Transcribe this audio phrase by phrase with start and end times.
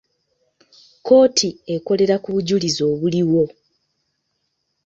[0.97, 3.43] Kkooti ekolera ku bujulizi obuliwo.